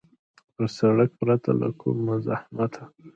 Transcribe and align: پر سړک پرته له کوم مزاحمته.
پر 0.53 0.65
سړک 0.77 1.09
پرته 1.19 1.51
له 1.59 1.69
کوم 1.79 1.97
مزاحمته. 2.07 2.83